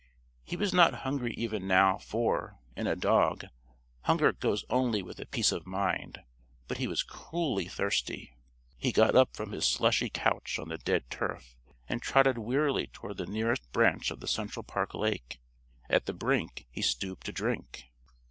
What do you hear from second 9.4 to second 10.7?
his slushy couch on